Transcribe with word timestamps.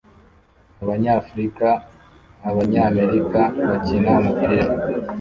abanyafrika 0.83 1.67
abanyamerika 2.49 3.41
bakina 3.67 4.11
umupira 4.19 4.63